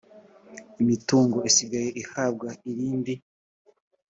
[0.81, 3.13] imitungo isigaye ihabwa irindi